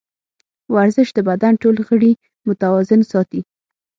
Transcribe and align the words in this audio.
ورزش 0.75 1.07
د 1.13 1.19
بدن 1.29 1.53
ټول 1.61 1.75
غړي 1.87 2.11
متوازن 2.47 3.01
ساتي. 3.11 3.41